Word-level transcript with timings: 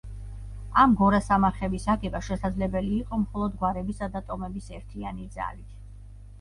ამ 0.83 0.95
გორასამარხების 1.01 1.85
აგება 1.95 2.23
შესაძლებელი 2.29 2.91
იყო 3.03 3.21
მხოლოდ 3.27 3.55
გვარებისა 3.61 4.11
და 4.17 4.25
ტომების 4.33 4.75
ერთიანი 4.81 5.31
ძალით. 5.41 5.73